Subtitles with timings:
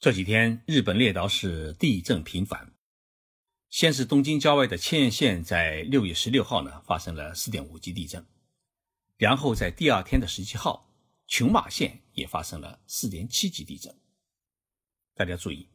[0.00, 2.72] 这几天，日本列岛市地震频繁。
[3.68, 8.24] 先是东京郊外的千叶县在六月十六号呢发生了四点五级地震，
[9.18, 10.90] 然后在第二天的十七号，
[11.26, 13.94] 群马县也发生了四点七级地震。
[15.14, 15.68] 大家注意，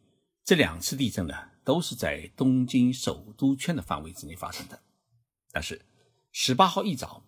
[0.44, 4.82] 这两次地震呢都是在东京首都圈的范围之内发生的。
[5.52, 5.86] 但是
[6.32, 7.24] 十八号一早，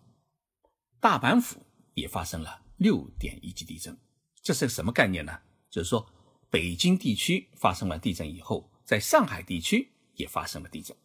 [0.98, 3.96] 大阪府也发生了六点一级地震，
[4.42, 5.42] 这是个什么概念呢？
[5.70, 6.12] 就是说。
[6.50, 10.96] 北京地区发生了地震以后，在上海地区也发生了地震。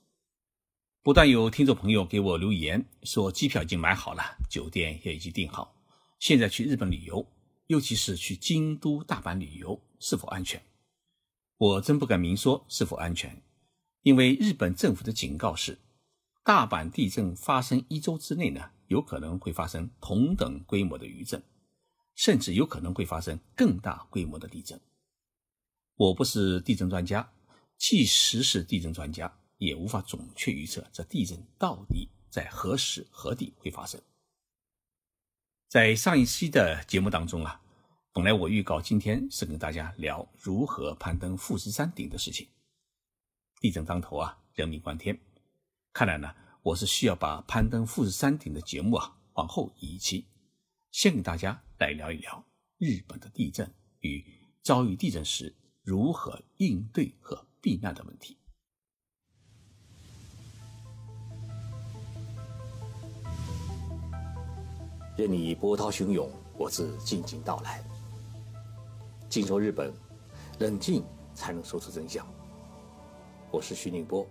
[1.01, 5.75] 不断有听众朋友给我留言说，机票已经买好了，酒店也已经订好，
[6.19, 7.27] 现在去日本旅游，
[7.67, 10.63] 尤其是去京都、大阪旅游，是否安全？
[11.57, 13.41] 我真不敢明说是否安全，
[14.03, 15.77] 因为日本政府的警告是，
[16.45, 21.43] 大阪地震发生一周之内呢，有可能会发生同等规模的余震，
[22.15, 24.79] 甚至有可能会发生更大规模的地震。
[25.95, 27.31] 我不是地震专家，
[27.77, 34.01] 即使是地震专家，也无法准确预测这地震到底在何时何地会发生。
[35.69, 37.61] 在上一期的节目当中啊，
[38.11, 42.47] 本来我预告今天是跟大家聊如何攀登富士山顶的事情。
[43.59, 45.19] 地震当头啊，人命关天，
[45.93, 50.25] 看来呢，我是需要把攀登富士山顶的节目啊往后移一期，
[50.91, 52.45] 先给大家来聊一聊
[52.77, 54.23] 日本的地震与
[54.61, 55.55] 遭遇地震时。
[55.83, 58.37] 如何应对和避难的问题？
[65.17, 67.83] 任你波涛汹涌，我自静静到来。
[69.27, 69.93] 静说日本，
[70.57, 71.03] 冷静
[71.35, 72.25] 才能说出真相。
[73.51, 74.25] 我是徐宁波，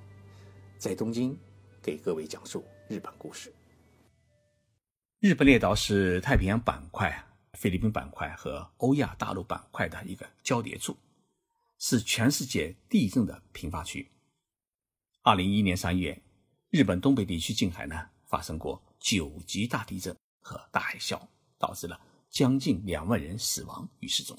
[0.79, 1.39] 在东京
[1.83, 3.53] 给各位讲述日本故事。
[5.19, 7.15] 日本列岛是太平洋板块、
[7.53, 10.97] 菲律宾板块和欧亚大陆板块的一个交叠处。
[11.85, 14.09] 是全世界地震的频发区。
[15.23, 16.23] 二零一一年三月，
[16.71, 21.21] 日本东北地区近海呢发生过九级大地震和大海啸，
[21.59, 24.39] 导致了将近两万人死亡与失踪。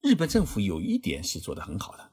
[0.00, 2.12] 日本政府有一点是做得很好的，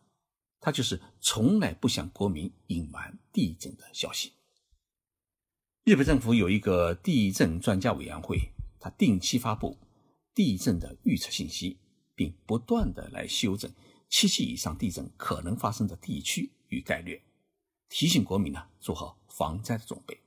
[0.60, 4.34] 他就是从来不向国民隐瞒地震的消息。
[5.86, 8.52] 日本政府有一个地震专家委员会，
[8.82, 9.78] 他定期发布
[10.34, 11.78] 地震的预测信息。
[12.16, 13.72] 并不断的来修正
[14.10, 17.22] 七级以上地震可能发生的地区与概率，
[17.90, 20.20] 提醒国民呢做好防灾的准备。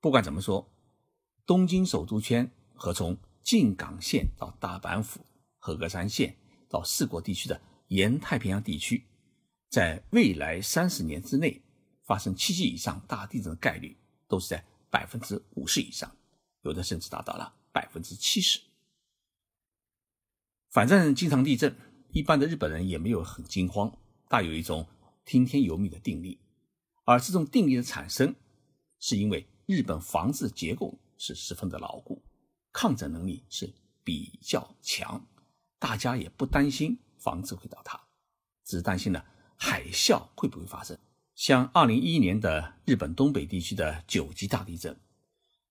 [0.00, 0.68] 不管怎么说，
[1.46, 5.24] 东京首都圈和从静冈县到大阪府、
[5.58, 6.36] 和歌山县
[6.68, 9.06] 到四国地区的沿太平洋地区，
[9.68, 11.62] 在未来三十年之内
[12.04, 16.10] 发生七级以上大地震的概率都是在百分之五十以上，
[16.62, 18.60] 有的甚至达到了百分之七十。
[20.72, 21.76] 反正经常地震，
[22.12, 23.94] 一般的日本人也没有很惊慌，
[24.26, 24.88] 大有一种
[25.22, 26.40] 听天由命的定力。
[27.04, 28.34] 而这种定力的产生，
[28.98, 32.22] 是因为日本房子结构是十分的牢固，
[32.72, 33.70] 抗震能力是
[34.02, 35.22] 比较强，
[35.78, 38.00] 大家也不担心房子会倒塌，
[38.64, 39.22] 只是担心呢
[39.58, 40.96] 海啸会不会发生。
[41.34, 44.98] 像二零一一年的日本东北地区的九级大地震，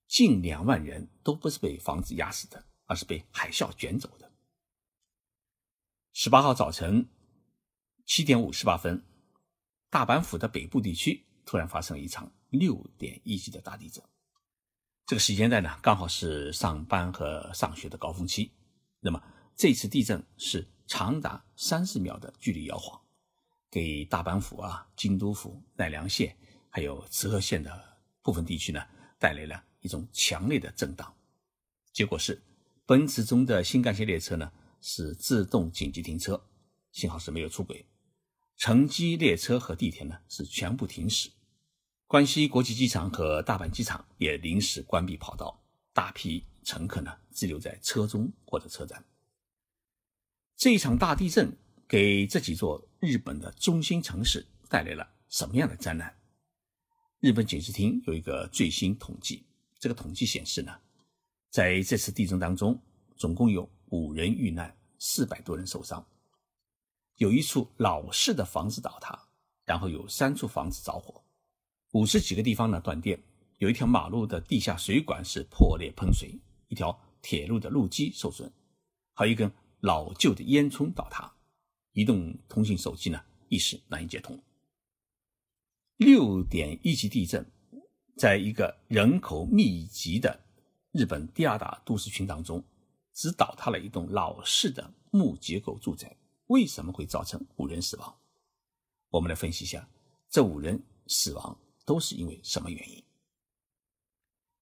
[0.08, 4.31] 近两万人都不是被房子压死的，而是被海啸卷走的。
[6.14, 7.08] 十八号早晨
[8.06, 9.02] 七点五十八分，
[9.90, 14.04] 大阪府的北部地区突然发生了一场六点一级的大地震。
[15.06, 18.52] 这个时间段呢，刚好是上班和上学的高峰期。
[19.00, 19.24] 那么
[19.56, 23.00] 这次地震是长达三十秒的距离摇晃，
[23.70, 26.36] 给大阪府啊、京都府、奈良县
[26.70, 28.86] 还有滋贺县的部分地区呢，
[29.18, 31.16] 带来了一种强烈的震荡。
[31.94, 32.44] 结果是，
[32.86, 34.52] 奔驰中的新干线列车呢。
[34.82, 36.44] 是自动紧急停车，
[36.92, 37.86] 幸好是没有出轨。
[38.58, 41.30] 乘机列车和地铁呢是全部停驶，
[42.06, 49.04] 关西国际机场和大阪机场也临时关闭跑道，大批乘客呢滞留在车中或者车站。
[50.58, 51.56] 这一场大地震
[51.88, 56.16] 给这几座日本的中心城市带来了什么样的灾难？
[57.20, 59.44] 日本警视厅有一个最新统计，
[59.80, 60.72] 这个统计显示呢，
[61.50, 62.80] 在这次地震当中，
[63.16, 63.70] 总共有。
[63.92, 66.06] 五人遇难，四百多人受伤。
[67.18, 69.28] 有一处老式的房子倒塌，
[69.66, 71.22] 然后有三处房子着火，
[71.92, 73.22] 五十几个地方呢断电，
[73.58, 76.34] 有一条马路的地下水管是破裂喷水，
[76.70, 78.50] 一条铁路的路基受损，
[79.14, 79.52] 还有一根
[79.82, 81.30] 老旧的烟囱倒塌，
[81.92, 84.42] 移动通信手机呢一时难以接通。
[85.98, 87.46] 六点一级地震，
[88.16, 90.40] 在一个人口密集的
[90.94, 92.64] 日本第二大都市群当中。
[93.14, 96.18] 只倒塌了一栋老式的木结构住宅，
[96.48, 98.20] 为什么会造成五人死亡？
[99.10, 99.90] 我们来分析一下，
[100.30, 103.04] 这五人死亡都是因为什么原因？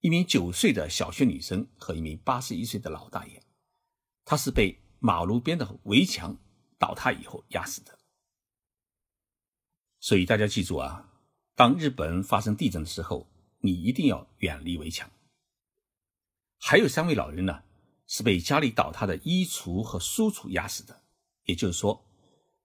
[0.02, 3.44] 一名九岁的小学女生和一名八十一岁的老大爷，
[4.24, 6.38] 他是被马路边的围墙
[6.78, 8.00] 倒塌以后压死的。
[10.00, 11.22] 所以大家记住啊，
[11.54, 13.30] 当日本发生地震的时候，
[13.60, 15.12] 你一定要远离围墙。
[16.58, 17.64] 还有三位老人呢，
[18.10, 21.04] 是被家里倒塌的衣橱和书橱压死的。
[21.46, 22.06] 也就是说，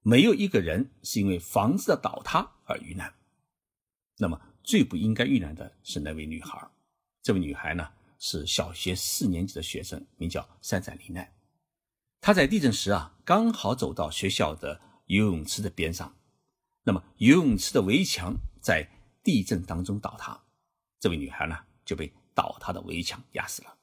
[0.00, 3.14] 没有一个人是因为房子的倒塌而遇难。
[4.16, 6.66] 那么最不应该遇难的是那位女孩。
[7.22, 7.88] 这位女孩呢，
[8.18, 11.30] 是小学四年级的学生，名叫山仔丽奈。
[12.20, 16.16] 她在地震时啊，刚好走到学校的游泳池的边上。
[16.82, 18.88] 那么游泳池的围墙在
[19.22, 20.42] 地震当中倒塌，
[21.00, 23.74] 这位女孩呢就被倒塌的围墙压死了。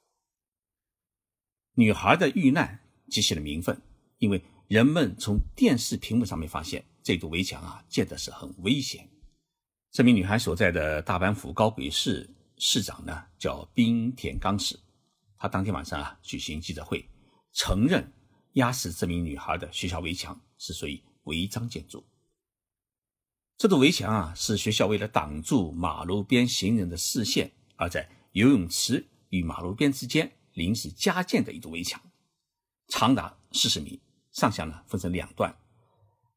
[1.75, 2.79] 女孩的遇难
[3.09, 3.81] 激起了民愤，
[4.17, 9.09] 因为人们从电视屏幕上面发现这堵围墙啊建的是很危险。
[9.91, 14.79] 这名女孩所在的大阪府高轨市市长呢叫滨田刚史，
[15.37, 17.05] 他当天晚上啊举行记者会，
[17.53, 18.11] 承认
[18.53, 22.05] 压死这名女孩的学校围墙是属于违章建筑。
[23.57, 32.01] 这堵围墙啊，是学校为了挡住马路边行人的视线，而在游泳池与马路边之间临时加建的一堵围墙，
[32.87, 34.01] 长达四十米，
[34.31, 35.55] 上下呢分成两段。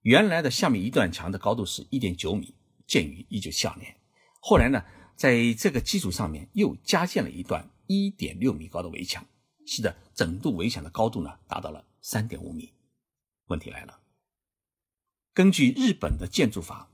[0.02, 2.54] 原来的下面一段墙的高度是一点九米，
[2.86, 3.96] 建于一九七二年。
[4.40, 4.84] 后来呢，
[5.16, 9.24] 在这个基础上面又加建了一段一点六米高的围墙，
[9.66, 12.72] 使得整堵围墙的高度呢达到了三点五米。
[13.46, 14.00] 问题来了，
[15.32, 16.90] 根据日本的建筑法。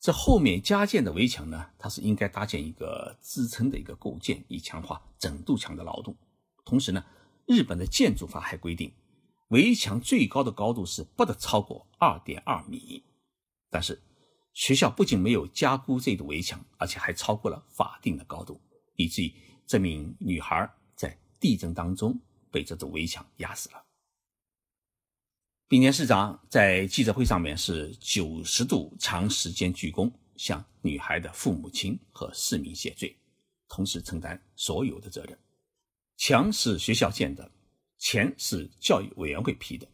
[0.00, 6.16] 这后面加建的围墙呢，它是应该搭建一个支撑的一个构件，以强化整堵墙的劳动。
[6.68, 7.02] 同时呢，
[7.46, 8.92] 日本的建筑法还规定，
[9.48, 13.02] 围墙最高的高度是不得超过二点二米。
[13.70, 13.98] 但是
[14.52, 18.60] 学校不仅没有加固这堵围墙，而且还超过了法定的高度，
[18.96, 19.32] 以至于
[19.66, 22.20] 这名女孩在地震当中
[22.50, 23.82] 被这堵围墙压死了。
[25.68, 33.18] 滨田市长在记者会上面是九十度长时间鞠躬，向女孩的父母亲和市民谢罪，
[33.68, 35.38] 同时承担所有的责任。
[36.18, 37.48] 墙是学校建的，
[37.96, 39.88] 钱是教育委员会批的，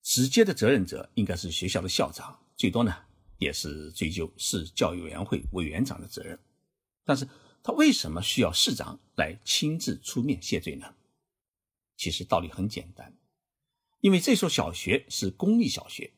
[0.00, 2.96] 直接的责任者应该是学校的校长，最多呢
[3.38, 6.38] 也是追究市教育委员会委员长的责任。
[7.04, 7.28] 但是
[7.64, 10.94] 他为什么需要市长来亲自出面谢罪呢？
[11.96, 13.12] 其实道理很简单。
[14.00, 16.12] 因为这所小学是公立小学，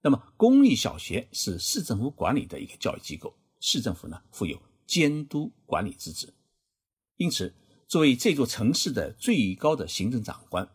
[0.00, 6.32] 那么公立小学是市政府管理的一个教育机构，市政府呢负有监督管理之职，
[7.16, 7.52] 因此
[7.88, 10.68] 作为这座城市的最高的行政长官，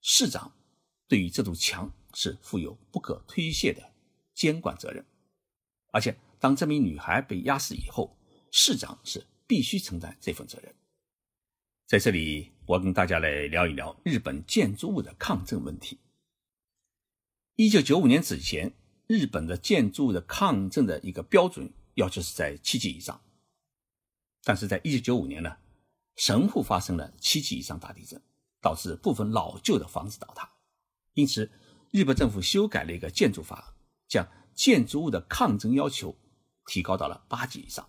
[0.00, 0.56] 市长
[1.06, 3.92] 对于这堵墙是负有不可推卸的
[4.34, 5.04] 监管责任，
[5.92, 8.16] 而且当这名女孩被压死以后，
[8.50, 10.74] 市长是必须承担这份责任。
[11.86, 15.98] 在这里，我跟大家来聊一聊日本建筑物的抗震问题。
[17.56, 18.72] 一九九五年之前，
[19.06, 23.20] 日本的建筑物的抗震的一个标准要求是在七级以上。
[24.42, 25.56] 但是在一九九五年呢，
[26.16, 28.20] 神户发生了七级以上大地震，
[28.60, 30.50] 导致部分老旧的房子倒塌，
[31.14, 31.50] 因此
[31.90, 33.74] 日本政府修改了一个建筑法，
[34.08, 36.16] 将建筑物的抗震要求
[36.66, 37.88] 提高到了八级以上，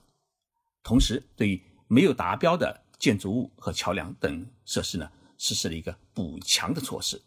[0.83, 2.83] 同时对于没有达标的。
[2.99, 7.21] 建筑物和桥梁等设施呢，实施了一个补强的措施。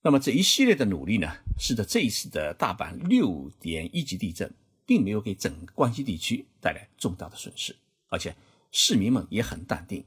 [0.00, 1.26] 那么这一系列的努力呢，
[1.58, 4.54] 使得这一次的大阪六点一级地震
[4.86, 7.74] 并没有给整个关西地区带来重大的损失，
[8.06, 8.36] 而且
[8.70, 10.04] 市民们也很淡定，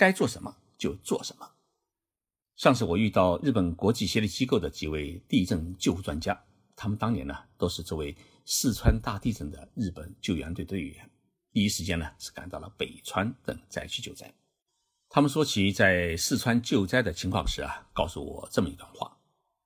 [0.00, 1.46] 该做什么就做什么。
[2.56, 6.42] 上次我遇到日本国际协力机构的几位地震救护专家，
[6.74, 8.16] 他们当年呢都是作为
[8.46, 11.10] 四川大地震的日本救援队队员，
[11.52, 14.32] 第一时间呢是赶到了北川等灾区救灾。
[15.10, 19.14] 他们说起在四川救灾的情况时啊，告诉我这么一段话。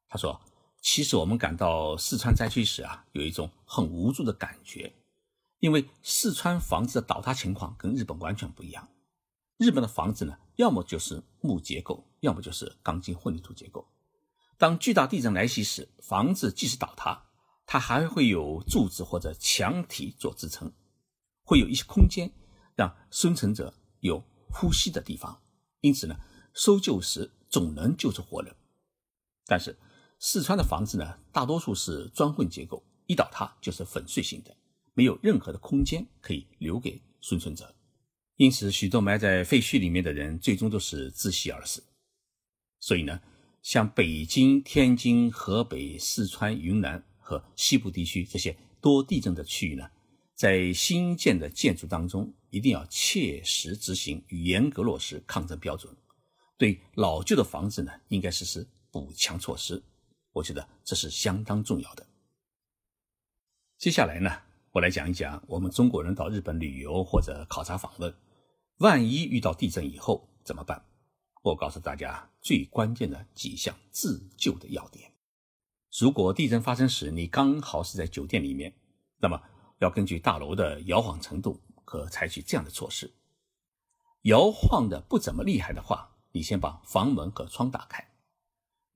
[0.09, 0.41] 他说
[0.83, 4.93] ：“其实我们赶到四川灾区时啊，有一种很无助的感觉，
[5.61, 8.89] 因为四川房子的倒塌情况跟日本完全不一样。
[9.65, 13.89] 日本的房子呢，要么就是木结构，要么就是钢筋混凝土结构。
[14.59, 17.25] 当巨大地震来袭时，房子即使倒塌，
[17.65, 20.71] 它还会有柱子或者墙体做支撑，
[21.43, 22.31] 会有一些空间
[22.77, 24.23] 让生存者有。”
[24.57, 25.43] 呼吸的地方，
[25.81, 26.15] 因此呢，
[26.55, 28.55] 搜救时总能救出活人。
[29.47, 29.77] 但是
[30.21, 34.57] 四川的房子呢，大多数是砖混结构，一倒塌就是粉碎性的，
[34.93, 37.75] 没有任何的空间可以留给生存者。
[38.37, 41.83] 因此，许多埋在废墟里面的人最终都是窒息而死。
[42.81, 43.21] 所以呢，
[43.63, 49.89] 像北京、天津、河北、四川、云南和西部地区这些多地震的区域呢，
[50.35, 55.95] 在新建的建筑当中，一定要切实执行与严格落实抗震标准。
[56.59, 59.83] 对老旧的房子呢，应该实施补强措施。
[60.33, 62.05] 我觉得这是相当重要的。
[63.79, 64.31] 接下来呢，
[64.73, 68.13] 我来讲一讲我们中国人到日本旅游或者考察访问，
[68.79, 70.85] 万一遇到地震以后怎么办？
[71.43, 75.13] 我告诉大家最关键的几项自救的要点。
[76.01, 78.75] 如果地震发生时你刚好是在酒店里面，
[79.19, 79.41] 那么
[79.79, 83.15] 要根据大楼的摇晃程度，可采取这样的措施：
[84.23, 88.05] 摇晃的不怎么厉害的话，你先把房门和窗打开，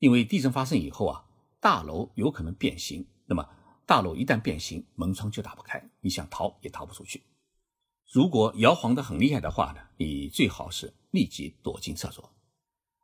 [0.00, 1.24] 因为地震发生以后啊，
[1.60, 3.06] 大楼有可能变形。
[3.26, 3.48] 那么
[3.86, 7.22] 大楼一旦变形，门窗就打不开，你想逃也逃不出去。
[8.10, 12.32] 如果摇晃的很厉害的话呢，你最好是立即躲进厕所。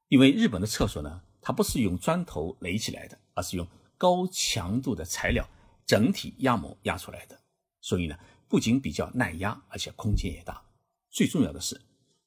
[0.09, 3.69] 因为日本的厕所呢，它不是用砖头垒起来的，而是用
[3.99, 5.47] 高强度的材料
[5.85, 7.39] 整体压模压出来的，
[7.83, 8.19] 所以呢，
[8.49, 10.65] 不仅比较耐压，而且空间也大。
[11.11, 11.79] 最重要的是，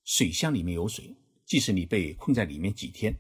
[0.04, 1.16] 水箱里面有水，
[1.46, 3.16] 即使你被困在里面几天，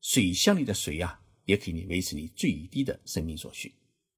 [0.00, 3.72] 水箱里的水呀，也可以维持你最低的生命所需。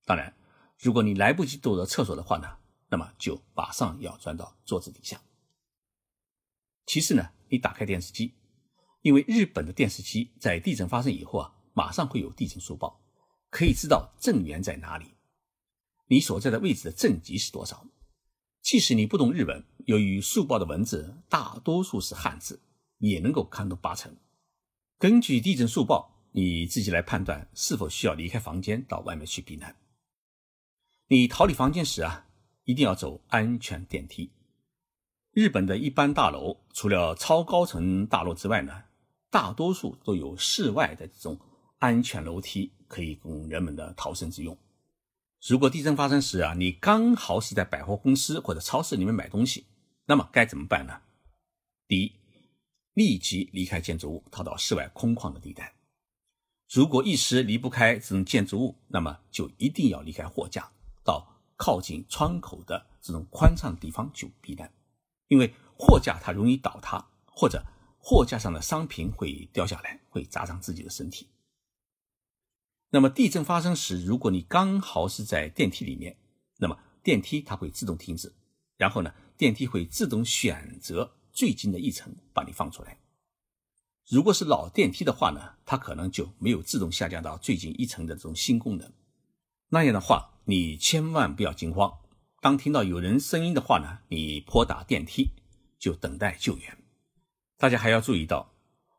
[0.06, 0.34] 当然，
[0.78, 2.48] 如果你来不及躲到厕所的话呢，
[2.88, 5.20] 那么就马上要钻到桌子底下。
[6.86, 8.34] 其次呢，你打开电视机。
[9.02, 13.00] 因为日本的电视机在地震发生以后啊，马上会有地震速报，
[13.48, 15.14] 可以知道震源在哪里，
[16.08, 17.86] 你所在的位置的震级是多少。
[18.60, 22.60] 即使你不懂日文，由于速报的文字大多数是汉字，
[22.98, 24.14] 也能够看懂八成。
[24.98, 29.76] 根据地震速报，你自己来判断是否需要离开房间到外面去避难。
[31.06, 32.27] 你逃离房间时啊，
[32.68, 34.30] 一定要走安全电梯。
[35.32, 38.84] 日本的一般大楼，除了超高层大楼之外呢？
[39.30, 41.38] 大多数都有室外的这种
[41.78, 44.54] 安全楼梯，可以供人们的逃生之用。
[45.46, 49.64] 如果地震发生时啊，你刚好是在百货公司或者超市里面买东西，
[50.04, 51.00] 那么该怎么办呢？
[51.86, 52.12] 第一，
[52.92, 55.72] 立即离开建筑物，逃到室外空旷的地带。
[56.70, 60.70] 如果一时离不开这种建筑物，那么就一定要离开货架，
[61.02, 64.72] 到靠近窗口的这种宽敞的地方就避难，
[65.26, 67.62] 因为货架它容易倒塌或者。
[68.00, 71.28] 货架上的商品会掉下来，会砸伤自己的身体。
[72.90, 76.16] 那么地震发生时，如果你刚好是在电梯里面，
[76.56, 78.32] 那么电梯它会自动停止，
[78.78, 82.98] 然后呢，电梯会自动选择最近的一层把你放出来。
[84.08, 88.90] 如果是老电梯的话呢，它可能就没有自动下降到最近一层的这种新功能。
[89.70, 91.98] 那样的话，你千万不要惊慌。
[92.40, 95.32] 当听到有人声音的话呢，你拨打电梯，
[95.78, 96.78] 就等待救援。
[97.58, 98.54] 大家还要注意到，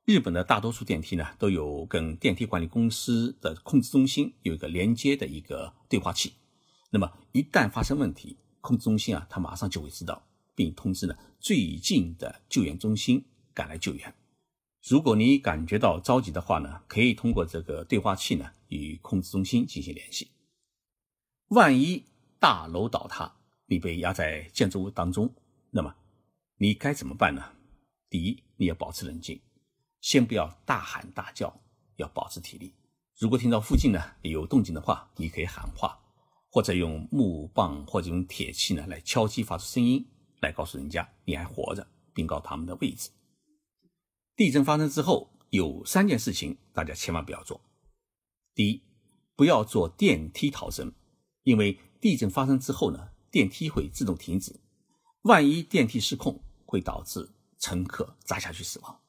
[0.06, 6.34] 日本的大多数电梯呢都有跟电梯管理公司的控制中心有一个连接的一个对话器。
[6.92, 10.22] 那么一旦发生问题，控制中心啊，它马上就会知道，
[10.54, 14.14] 并通知呢最近的救援中心赶来救援。
[14.88, 20.30] 如果你感觉到着急的话呢，可以通过这个对话器呢与控制中心进行联系。
[21.50, 22.06] 万一
[22.38, 23.32] 大楼倒塌，
[23.66, 25.34] 你被压在建筑物当中，
[25.72, 25.96] 那么
[26.58, 27.44] 你该怎么办呢？
[28.08, 29.42] 第一，你要保持冷静，
[30.00, 31.52] 先不要大喊大叫，
[31.96, 32.72] 要保持体力。
[33.18, 36.00] 如果听到附近呢有动静的话，你可以喊话，
[36.52, 40.08] 或者用木棒或者用铁器呢来敲击，发出声音
[40.42, 43.10] 来告诉人家你还活着，并告他们的位置。
[44.36, 47.60] 地震发生之后，有三件事情大家千万不要做。
[48.54, 48.84] 第一，
[49.36, 50.94] 不要坐电梯逃生，
[51.50, 54.60] 因为地震发生之后呢，电梯会自动停止，
[55.24, 57.32] 万一电梯失控，会导致。
[57.62, 59.02] 乘客砸下去死亡。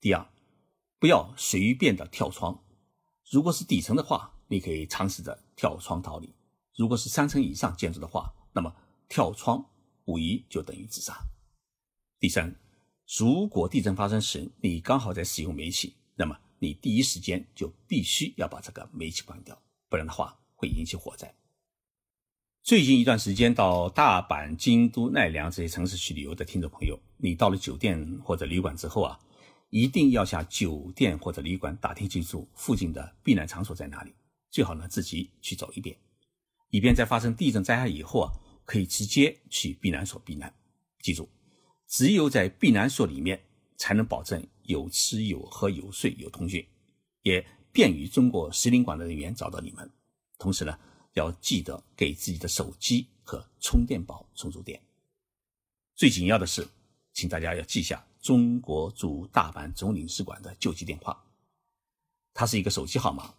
[0.00, 0.28] 第二，
[0.98, 2.64] 不要随便的跳窗。
[3.30, 6.28] 如果是底层的话，你可以尝试着跳窗逃离；
[6.74, 8.74] 如果是三层以上建筑的话，那么
[9.08, 9.64] 跳窗
[10.06, 11.16] 无疑就等于自杀。
[12.18, 12.52] 第三，
[13.16, 19.56] 如果地震发生时你刚好在使用煤气，那么你第一时间就必须要把这个煤气关掉，
[19.88, 21.32] 不然的话会引起火灾。
[22.62, 29.16] 最近一段时间到大阪、京都、奈良这些城市去旅游的听众朋友，你到了酒店或者旅馆之后啊，
[29.70, 34.12] 一定要向酒店或者旅馆打听清楚附近的避难场所在哪里，
[34.50, 35.96] 最好呢自己去走一遍，
[36.70, 38.32] 以便在发生地震灾害以后啊，
[38.64, 40.52] 可以直接去避难所避难。
[41.00, 41.28] 记住，
[41.86, 43.40] 只有在避难所里面
[43.76, 46.66] 才能保证有吃有喝有睡有通讯，
[47.22, 49.88] 也便于中国使领馆的人员找到你们。
[50.38, 50.78] 同时呢。
[51.16, 54.78] 要记得给自己的手机和充电宝充足电。
[55.94, 56.68] 最紧要的是，
[57.14, 61.24] 请大家要记下中国驻大阪总领事馆的救济电话。
[62.34, 63.34] 它是一个手机号码，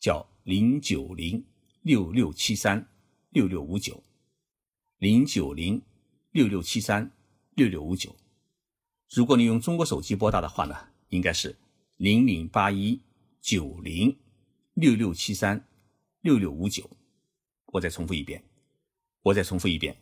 [0.00, 1.44] 叫零九零
[1.82, 2.84] 六六七三
[3.30, 4.02] 六六五九，
[4.98, 5.80] 零九零
[6.32, 7.08] 六六七三
[7.54, 8.16] 六六五九。
[9.10, 11.56] 如果你用中国手机拨打的话呢，应该是
[11.98, 13.00] 零零八一
[13.40, 14.18] 九零
[14.74, 15.64] 六六七三
[16.22, 16.88] 六六五九。
[17.66, 18.42] 我再重复一遍，
[19.22, 19.96] 我再重复一遍，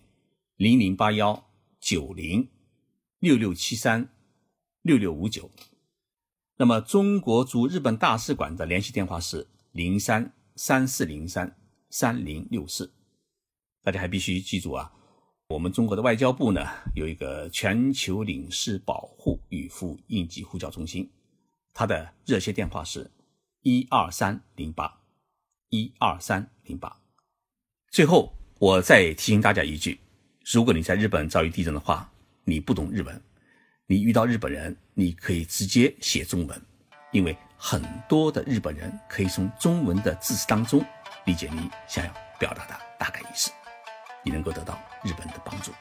[0.56, 1.50] 零零八幺
[1.80, 2.48] 九零
[3.18, 4.08] 六六七三
[4.82, 5.50] 六六五九。
[6.56, 11.56] 那么，中国驻日本大使馆的联系电话是零三三四零三
[11.88, 12.92] 三零六四。
[13.82, 14.92] 大家还必须记住啊。
[15.48, 16.60] 我们中国的外交部呢，
[16.94, 21.10] 有一个全球领事保护与服务应急呼叫中心，
[21.72, 23.10] 它的热线电话是
[23.62, 25.00] 一二三零八
[25.70, 26.94] 一二三零八。
[27.90, 29.98] 最后，我再提醒大家一句：
[30.44, 32.08] 如果你在日本遭遇地震的话，
[32.44, 33.20] 你不懂日文，
[33.86, 36.62] 你遇到日本人，你可以直接写中文，
[37.12, 40.84] 因为很多的日本人可以从中文的字词当中
[41.24, 43.50] 理解你想要表达的大概意思。
[44.24, 45.72] 你能够得到日本的帮助。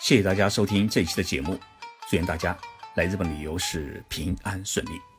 [0.00, 1.58] 谢谢大家收听这一期的节目，
[2.08, 2.56] 祝愿大家
[2.94, 5.15] 来日本旅游时平安顺利。